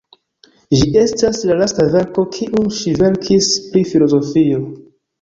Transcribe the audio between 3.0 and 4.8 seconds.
verkis pri filozofio.